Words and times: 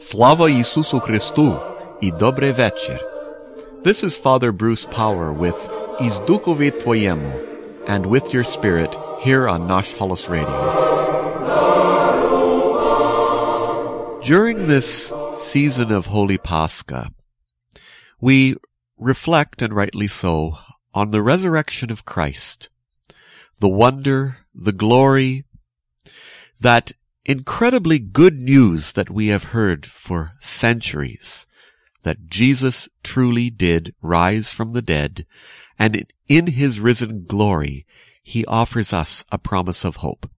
Slava 0.00 0.48
Isusu 0.50 1.00
Christu 1.00 1.60
i 2.02 2.10
dobre 2.10 2.52
večer. 2.52 2.98
This 3.84 4.02
is 4.02 4.16
Father 4.16 4.50
Bruce 4.50 4.86
Power 4.86 5.32
with 5.32 5.54
Izdukovi 6.00 6.72
Tvojemu 6.72 7.86
and 7.86 8.06
with 8.06 8.34
your 8.34 8.42
spirit 8.42 8.96
here 9.20 9.48
on 9.48 9.68
Nash 9.68 9.94
Holos 9.94 10.28
Radio. 10.28 10.50
During 14.24 14.66
this 14.66 15.12
season 15.34 15.92
of 15.92 16.06
Holy 16.06 16.38
Pascha, 16.38 17.12
we 18.20 18.56
reflect, 18.98 19.62
and 19.62 19.72
rightly 19.72 20.08
so, 20.08 20.58
on 20.94 21.10
the 21.10 21.22
resurrection 21.22 21.90
of 21.90 22.04
Christ, 22.04 22.68
the 23.60 23.68
wonder, 23.68 24.38
the 24.54 24.72
glory, 24.72 25.44
that 26.60 26.92
incredibly 27.24 27.98
good 27.98 28.40
news 28.40 28.92
that 28.92 29.10
we 29.10 29.28
have 29.28 29.44
heard 29.44 29.86
for 29.86 30.32
centuries 30.40 31.46
that 32.02 32.26
Jesus 32.26 32.88
truly 33.02 33.50
did 33.50 33.94
rise 34.00 34.52
from 34.52 34.72
the 34.72 34.82
dead, 34.82 35.26
and 35.78 36.06
in 36.26 36.46
his 36.48 36.80
risen 36.80 37.24
glory, 37.24 37.86
he 38.22 38.46
offers 38.46 38.92
us 38.92 39.24
a 39.30 39.38
promise 39.38 39.84
of 39.84 39.96
hope. 39.96 40.30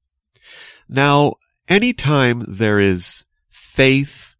Now, 0.88 1.34
anytime 1.68 2.44
there 2.48 2.80
is 2.80 3.24
faith, 3.48 4.34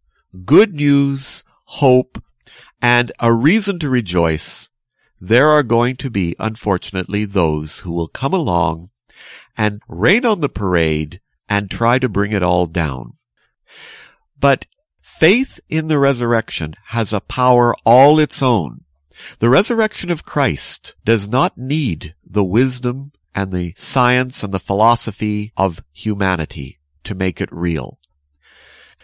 good 0.45 0.75
news, 0.75 1.45
hope, 1.65 2.23
and 2.83 3.13
a 3.19 3.33
reason 3.33 3.79
to 3.81 3.91
rejoice, 3.91 4.69
there 5.21 5.49
are 5.49 5.63
going 5.63 5.97
to 5.97 6.11
be, 6.11 6.35
unfortunately, 6.39 7.25
those 7.25 7.81
who 7.81 7.93
will 7.93 8.09
come 8.09 8.33
along 8.33 8.89
and 9.57 9.83
rain 9.89 10.25
on 10.25 10.41
the 10.41 10.49
parade 10.49 11.21
and 11.49 11.71
try 11.71 11.99
to 11.99 12.09
bring 12.09 12.33
it 12.33 12.43
all 12.43 12.67
down. 12.67 13.13
But 14.39 14.67
faith 15.03 15.61
in 15.69 15.89
the 15.89 15.99
resurrection 15.99 16.75
has 16.87 17.13
a 17.13 17.21
power 17.21 17.75
all 17.85 18.19
its 18.19 18.43
own. 18.43 18.85
The 19.39 19.51
resurrection 19.51 20.11
of 20.11 20.25
Christ 20.25 20.95
does 21.05 21.29
not 21.29 21.59
need 21.59 22.15
the 22.25 22.45
wisdom 22.45 23.13
and 23.35 23.53
the 23.53 23.75
science 23.77 24.43
and 24.43 24.55
the 24.55 24.59
philosophy 24.59 25.53
of 25.57 25.85
humanity 25.93 26.81
to 27.05 27.15
make 27.15 27.41
it 27.41 27.53
real. 27.53 27.99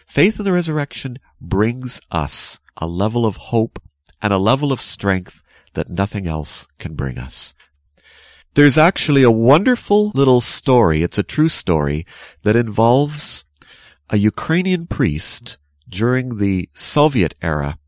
Faith 0.07 0.39
in 0.39 0.45
the 0.45 0.53
resurrection 0.53 1.19
brings 1.41 2.01
us 2.11 2.61
a 2.77 2.87
level 2.87 3.27
of 3.27 3.37
hope 3.37 3.83
and 4.23 4.33
a 4.33 4.39
level 4.39 4.73
of 4.73 4.81
strength 4.81 5.43
that 5.75 5.89
nothing 5.89 6.27
else 6.27 6.67
can 6.79 6.95
bring 6.95 7.19
us. 7.19 7.55
There's 8.55 8.79
actually 8.79 9.23
a 9.23 9.31
wonderful 9.31 10.11
little 10.15 10.41
story. 10.41 11.03
It's 11.03 11.19
a 11.19 11.23
true 11.23 11.51
story 11.51 12.07
that 12.43 12.57
involves 12.57 13.45
a 14.09 14.17
Ukrainian 14.17 14.87
priest 14.87 15.59
during 15.89 16.39
the 16.39 16.71
Soviet 16.73 17.35
era 17.43 17.79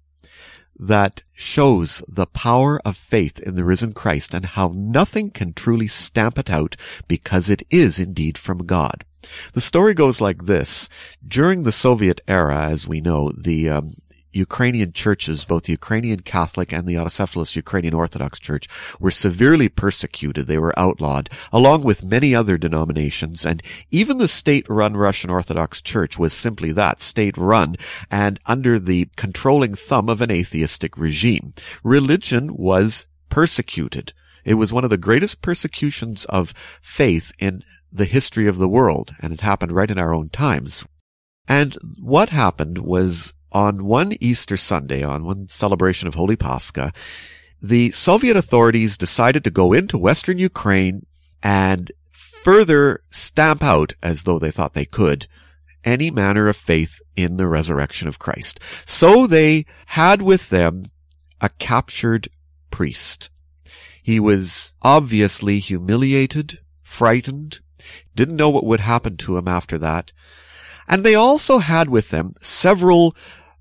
that 0.79 1.23
shows 1.33 2.03
the 2.07 2.27
power 2.27 2.81
of 2.85 2.97
faith 2.97 3.41
in 3.41 3.57
the 3.57 3.65
risen 3.65 3.93
Christ 3.93 4.33
and 4.35 4.45
how 4.45 4.73
nothing 4.75 5.31
can 5.31 5.53
truly 5.53 5.89
stamp 5.89 6.39
it 6.39 6.51
out 6.51 6.77
because 7.09 7.51
it 7.51 7.63
is 7.71 7.99
indeed 7.99 8.39
from 8.39 8.67
God. 8.67 9.05
The 9.55 9.61
story 9.61 9.95
goes 9.95 10.21
like 10.21 10.45
this. 10.45 10.89
During 11.27 11.65
the 11.65 11.73
Soviet 11.73 12.21
era, 12.29 12.69
as 12.69 12.87
we 12.87 13.01
know, 13.01 13.31
the 13.37 13.69
um, 13.69 13.95
Ukrainian 14.39 14.93
churches, 14.93 15.45
both 15.45 15.65
the 15.65 15.73
Ukrainian 15.73 16.21
Catholic 16.21 16.73
and 16.73 16.87
the 16.87 16.95
Autocephalous 16.95 17.57
Ukrainian 17.57 17.95
Orthodox 17.95 18.39
Church, 18.39 18.69
were 18.99 19.11
severely 19.11 19.69
persecuted. 19.69 20.47
They 20.47 20.59
were 20.59 20.79
outlawed, 20.79 21.29
along 21.53 21.83
with 21.83 22.05
many 22.17 22.35
other 22.35 22.57
denominations, 22.57 23.45
and 23.45 23.63
even 23.91 24.19
the 24.19 24.29
state-run 24.29 24.97
Russian 24.97 25.31
Orthodox 25.31 25.83
Church 25.83 26.19
was 26.19 26.33
simply 26.33 26.73
that, 26.73 27.01
state-run, 27.01 27.77
and 28.11 28.39
under 28.47 28.79
the 28.79 29.09
controlling 29.17 29.75
thumb 29.75 30.09
of 30.09 30.21
an 30.21 30.31
atheistic 30.31 30.97
regime. 30.97 31.53
Religion 31.83 32.57
was 32.57 33.07
persecuted. 33.29 34.13
It 34.45 34.55
was 34.55 34.73
one 34.73 34.85
of 34.85 34.91
the 34.91 34.97
greatest 34.97 35.43
persecutions 35.43 36.25
of 36.27 36.55
faith 36.81 37.33
in 37.39 37.63
the 37.93 38.07
history 38.07 38.47
of 38.47 38.59
the 38.59 38.69
world, 38.69 39.15
and 39.21 39.33
it 39.33 39.41
happened 39.41 39.73
right 39.73 39.91
in 39.91 39.99
our 39.99 40.15
own 40.15 40.29
times. 40.29 40.85
And 41.49 41.77
what 41.99 42.29
happened 42.29 42.79
was 42.79 43.33
on 43.53 43.85
one 43.85 44.15
Easter 44.21 44.57
Sunday, 44.57 45.03
on 45.03 45.25
one 45.25 45.49
celebration 45.49 46.09
of 46.09 46.15
Holy 46.15 46.37
Pascha, 46.37 46.93
the 47.61 47.91
Soviet 47.91 48.37
authorities 48.37 48.97
decided 48.97 49.45
to 49.45 49.51
go 49.51 49.73
into 49.73 49.99
Western 49.99 50.39
Ukraine 50.39 51.07
and 51.43 51.91
further 52.11 53.03
stamp 53.11 53.63
out, 53.63 53.95
as 54.03 54.23
though 54.23 54.39
they 54.39 54.51
thought 54.51 54.75
they 54.75 54.85
could, 54.85 55.27
any 55.85 56.11
manner 56.11 56.49
of 56.49 56.57
faith 56.57 57.01
in 57.17 57.37
the 57.37 57.47
resurrection 57.47 58.07
of 58.09 58.19
Christ. 58.19 58.61
So 58.85 59.27
they 59.27 59.67
had 59.87 60.23
with 60.23 60.51
them 60.51 60.91
a 61.41 61.49
captured 61.49 62.29
priest. 62.71 63.31
He 64.03 64.21
was 64.21 64.75
obviously 64.83 65.59
humiliated, 65.59 66.61
frightened, 66.83 67.61
didn't 68.15 68.37
know 68.37 68.51
what 68.51 68.65
would 68.65 68.81
happen 68.81 69.17
to 69.19 69.37
him 69.37 69.49
after 69.49 69.79
that. 69.79 70.13
And 70.89 71.05
they 71.05 71.15
also 71.15 71.59
had 71.59 71.91
with 71.91 72.09
them 72.09 72.35
several 72.41 73.15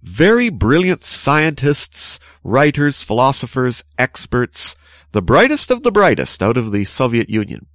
very 0.07 0.50
brilliant 0.50 1.03
scientists, 1.03 2.19
writers, 2.44 3.03
philosophers, 3.03 3.84
experts, 3.97 4.75
the 5.12 5.22
brightest 5.22 5.69
of 5.69 5.84
the 5.84 5.91
brightest 5.91 6.41
out 6.41 6.57
of 6.57 6.72
the 6.72 6.85
Soviet 6.85 7.29
Union. 7.29 7.68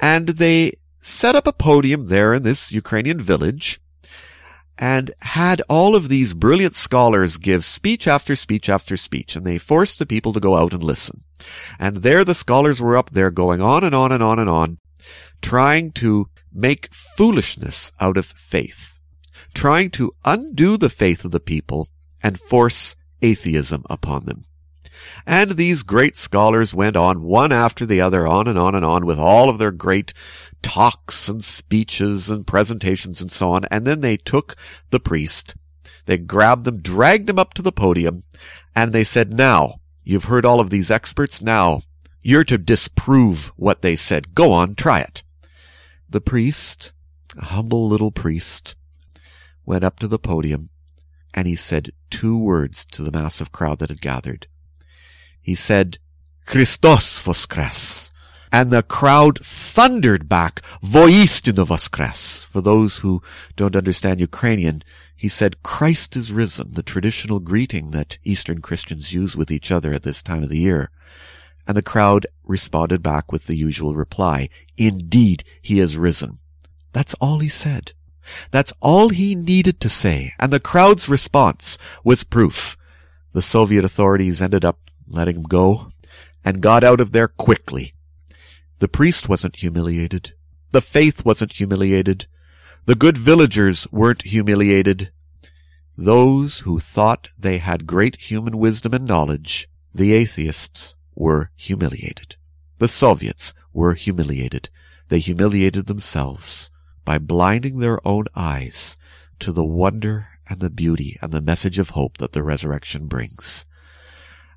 And 0.00 0.30
they 0.30 0.72
set 1.00 1.36
up 1.36 1.46
a 1.46 1.52
podium 1.52 2.08
there 2.08 2.34
in 2.34 2.42
this 2.42 2.72
Ukrainian 2.72 3.20
village 3.20 3.80
and 4.76 5.12
had 5.20 5.62
all 5.68 5.94
of 5.94 6.08
these 6.08 6.34
brilliant 6.34 6.74
scholars 6.74 7.38
give 7.38 7.64
speech 7.64 8.06
after 8.06 8.36
speech 8.36 8.68
after 8.68 8.96
speech, 8.96 9.34
and 9.36 9.46
they 9.46 9.56
forced 9.56 9.98
the 9.98 10.04
people 10.04 10.34
to 10.34 10.40
go 10.40 10.56
out 10.56 10.74
and 10.74 10.82
listen. 10.82 11.22
And 11.78 11.98
there 11.98 12.24
the 12.24 12.34
scholars 12.34 12.82
were 12.82 12.96
up 12.96 13.10
there 13.10 13.30
going 13.30 13.62
on 13.62 13.84
and 13.84 13.94
on 13.94 14.12
and 14.12 14.22
on 14.22 14.38
and 14.38 14.50
on, 14.50 14.78
trying 15.40 15.92
to 15.92 16.28
make 16.52 16.92
foolishness 16.92 17.92
out 18.00 18.18
of 18.18 18.26
faith 18.26 18.95
trying 19.54 19.90
to 19.90 20.12
undo 20.24 20.76
the 20.76 20.90
faith 20.90 21.24
of 21.24 21.30
the 21.30 21.40
people 21.40 21.88
and 22.22 22.40
force 22.40 22.96
atheism 23.22 23.84
upon 23.88 24.26
them. 24.26 24.44
And 25.26 25.52
these 25.52 25.82
great 25.82 26.16
scholars 26.16 26.74
went 26.74 26.96
on 26.96 27.22
one 27.22 27.52
after 27.52 27.86
the 27.86 28.00
other, 28.00 28.26
on 28.26 28.48
and 28.48 28.58
on 28.58 28.74
and 28.74 28.84
on 28.84 29.06
with 29.06 29.18
all 29.18 29.48
of 29.48 29.58
their 29.58 29.70
great 29.70 30.12
talks 30.62 31.28
and 31.28 31.44
speeches 31.44 32.30
and 32.30 32.46
presentations 32.46 33.20
and 33.20 33.30
so 33.30 33.52
on. 33.52 33.64
And 33.66 33.86
then 33.86 34.00
they 34.00 34.16
took 34.16 34.56
the 34.90 35.00
priest, 35.00 35.54
they 36.06 36.16
grabbed 36.16 36.64
them, 36.64 36.80
dragged 36.80 37.28
him 37.28 37.38
up 37.38 37.54
to 37.54 37.62
the 37.62 37.72
podium, 37.72 38.24
and 38.74 38.92
they 38.92 39.04
said, 39.04 39.32
now, 39.32 39.76
you've 40.04 40.24
heard 40.24 40.44
all 40.44 40.60
of 40.60 40.70
these 40.70 40.90
experts, 40.90 41.42
now, 41.42 41.80
you're 42.22 42.44
to 42.44 42.58
disprove 42.58 43.52
what 43.56 43.82
they 43.82 43.94
said. 43.96 44.34
Go 44.34 44.52
on, 44.52 44.74
try 44.74 45.00
it. 45.00 45.22
The 46.08 46.20
priest, 46.20 46.92
a 47.36 47.46
humble 47.46 47.88
little 47.88 48.10
priest, 48.10 48.74
went 49.66 49.84
up 49.84 49.98
to 49.98 50.08
the 50.08 50.18
podium 50.18 50.70
and 51.36 51.46
he 51.46 51.54
said 51.54 51.92
two 52.08 52.36
words 52.38 52.86
to 52.86 53.02
the 53.02 53.12
massive 53.12 53.52
crowd 53.52 53.78
that 53.80 53.90
had 53.90 54.00
gathered. 54.00 54.46
He 55.42 55.54
said, 55.54 55.98
Christos 56.46 57.22
voskres. 57.22 58.10
And 58.50 58.70
the 58.70 58.82
crowd 58.82 59.44
thundered 59.44 60.28
back, 60.28 60.62
Voistino 60.82 61.66
voskres. 61.66 62.46
For 62.46 62.62
those 62.62 63.00
who 63.00 63.22
don't 63.54 63.76
understand 63.76 64.18
Ukrainian, 64.20 64.82
he 65.14 65.28
said, 65.28 65.62
Christ 65.62 66.16
is 66.16 66.32
risen, 66.32 66.72
the 66.72 66.82
traditional 66.82 67.40
greeting 67.40 67.90
that 67.90 68.18
Eastern 68.24 68.62
Christians 68.62 69.12
use 69.12 69.36
with 69.36 69.50
each 69.50 69.70
other 69.70 69.92
at 69.92 70.04
this 70.04 70.22
time 70.22 70.42
of 70.42 70.48
the 70.48 70.58
year. 70.58 70.90
And 71.66 71.76
the 71.76 71.82
crowd 71.82 72.26
responded 72.44 73.02
back 73.02 73.30
with 73.30 73.46
the 73.46 73.56
usual 73.56 73.94
reply, 73.94 74.48
Indeed, 74.76 75.44
he 75.60 75.80
is 75.80 75.98
risen. 75.98 76.38
That's 76.92 77.14
all 77.14 77.40
he 77.40 77.48
said. 77.48 77.92
That's 78.50 78.72
all 78.80 79.08
he 79.08 79.34
needed 79.34 79.80
to 79.80 79.88
say, 79.88 80.34
and 80.38 80.52
the 80.52 80.60
crowd's 80.60 81.08
response 81.08 81.78
was 82.04 82.24
proof. 82.24 82.76
The 83.32 83.42
Soviet 83.42 83.84
authorities 83.84 84.40
ended 84.40 84.64
up 84.64 84.78
letting 85.08 85.36
him 85.36 85.42
go 85.42 85.88
and 86.44 86.62
got 86.62 86.84
out 86.84 87.00
of 87.00 87.12
there 87.12 87.28
quickly. 87.28 87.94
The 88.78 88.88
priest 88.88 89.28
wasn't 89.28 89.56
humiliated. 89.56 90.34
The 90.70 90.80
faith 90.80 91.24
wasn't 91.24 91.52
humiliated. 91.52 92.26
The 92.84 92.94
good 92.94 93.18
villagers 93.18 93.86
weren't 93.90 94.22
humiliated. 94.22 95.10
Those 95.96 96.60
who 96.60 96.78
thought 96.78 97.30
they 97.38 97.58
had 97.58 97.86
great 97.86 98.16
human 98.16 98.58
wisdom 98.58 98.92
and 98.92 99.06
knowledge, 99.06 99.68
the 99.94 100.12
atheists, 100.12 100.94
were 101.14 101.50
humiliated. 101.56 102.36
The 102.78 102.88
Soviets 102.88 103.54
were 103.72 103.94
humiliated. 103.94 104.68
They 105.08 105.18
humiliated 105.18 105.86
themselves 105.86 106.70
by 107.06 107.16
blinding 107.16 107.78
their 107.78 108.06
own 108.06 108.24
eyes 108.34 108.98
to 109.38 109.52
the 109.52 109.64
wonder 109.64 110.26
and 110.48 110.60
the 110.60 110.68
beauty 110.68 111.16
and 111.22 111.32
the 111.32 111.40
message 111.40 111.78
of 111.78 111.90
hope 111.90 112.18
that 112.18 112.32
the 112.32 112.42
resurrection 112.42 113.06
brings. 113.06 113.64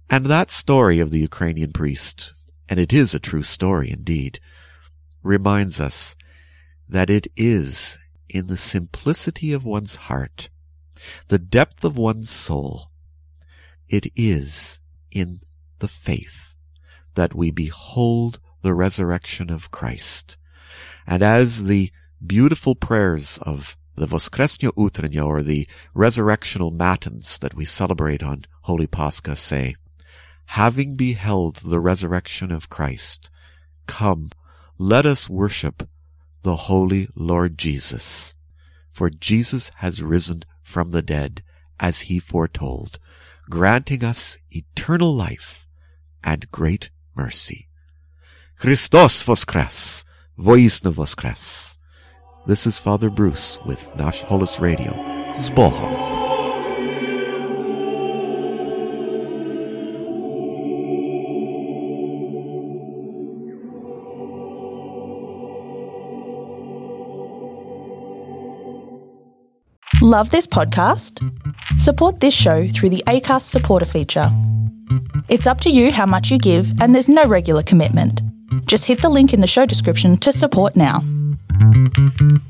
And 0.10 0.26
that 0.26 0.50
story 0.50 1.00
of 1.00 1.12
the 1.12 1.20
Ukrainian 1.20 1.72
priest, 1.72 2.34
and 2.68 2.80
it 2.80 2.92
is 2.92 3.14
a 3.14 3.20
true 3.20 3.44
story 3.44 3.92
indeed, 3.92 4.40
reminds 5.24 5.80
us 5.80 6.16
that 6.90 7.10
it 7.10 7.28
is 7.38 8.00
in 8.28 8.48
the 8.48 8.58
simplicity 8.58 9.54
of 9.54 9.64
one's 9.64 9.96
heart, 9.96 10.50
the 11.28 11.40
depth 11.40 11.84
of 11.84 11.98
one's 11.98 12.30
soul, 12.30 12.90
it 13.88 14.08
is 14.16 14.80
in 15.12 15.42
the 15.78 15.88
faith 15.88 16.56
that 17.14 17.36
we 17.36 17.52
behold 17.52 18.40
the 18.64 18.74
resurrection 18.74 19.52
of 19.52 19.72
Christ. 19.72 20.38
And 21.06 21.22
as 21.22 21.66
the 21.66 21.92
beautiful 22.26 22.76
prayers 22.76 23.40
of 23.42 23.78
the 23.96 24.08
Voskresnyo 24.08 24.72
Utrenya 24.78 25.26
or 25.26 25.44
the 25.44 25.68
resurrectional 25.96 26.72
matins 26.72 27.38
that 27.40 27.54
we 27.54 27.66
celebrate 27.66 28.24
on 28.24 28.46
Holy 28.62 28.88
Pascha 28.88 29.36
say, 29.36 29.76
having 30.46 30.96
beheld 30.96 31.58
the 31.58 31.80
resurrection 31.80 32.52
of 32.52 32.70
Christ, 32.70 33.30
come, 33.88 34.32
let 34.78 35.06
us 35.06 35.30
worship 35.30 35.88
the 36.44 36.56
holy 36.56 37.10
Lord 37.16 37.58
Jesus. 37.58 38.36
For 38.90 39.10
Jesus 39.10 39.72
has 39.78 40.02
risen 40.02 40.44
from 40.64 40.92
the 40.92 41.02
dead 41.02 41.44
as 41.80 42.02
he 42.02 42.20
foretold, 42.20 43.00
granting 43.50 44.04
us 44.04 44.38
eternal 44.52 45.14
life 45.14 45.68
and 46.24 46.50
great 46.52 46.90
mercy. 47.16 47.68
Christos 48.58 49.24
voskres, 49.24 50.04
Voistino 50.38 50.94
voskres. 50.94 51.79
This 52.46 52.66
is 52.66 52.80
Father 52.80 53.10
Bruce 53.10 53.60
with 53.66 53.96
Nash 53.98 54.24
Holos 54.24 54.60
Radio, 54.60 54.92
Spoham. 55.34 56.08
Love 70.02 70.32
this 70.32 70.48
podcast? 70.48 71.20
Support 71.78 72.22
this 72.22 72.34
show 72.34 72.68
through 72.70 72.90
the 72.90 73.04
ACAST 73.06 73.44
supporter 73.44 73.86
feature. 73.86 74.32
It's 75.28 75.46
up 75.46 75.60
to 75.62 75.70
you 75.70 75.92
how 75.92 76.06
much 76.06 76.32
you 76.32 76.40
give, 76.40 76.82
and 76.82 76.96
there's 76.96 77.10
no 77.10 77.26
regular 77.26 77.62
commitment. 77.62 78.22
Just 78.66 78.86
hit 78.86 79.02
the 79.02 79.10
link 79.10 79.34
in 79.34 79.42
the 79.42 79.48
show 79.48 79.66
description 79.66 80.18
to 80.18 80.32
support 80.32 80.76
now. 80.76 81.04
Thank 81.72 82.22
you. 82.22 82.49